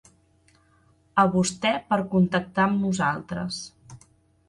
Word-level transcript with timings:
A 1.25 1.27
vostè 1.35 1.75
per 1.91 2.01
contactar 2.17 2.69
amb 2.71 2.85
nosaltres. 2.89 3.65